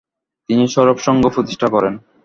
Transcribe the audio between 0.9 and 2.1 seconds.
সংঘ’ প্রতিষ্ঠা করেন।